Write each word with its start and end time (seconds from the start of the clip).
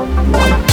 Bye. 0.00 0.69